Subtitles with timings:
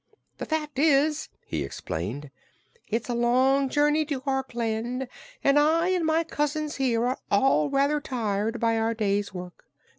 [0.39, 2.31] The fact is," he explained,
[2.87, 5.07] "it's a long journey to Orkland
[5.43, 9.65] and I and my cousins here are all rather tired by our day's work.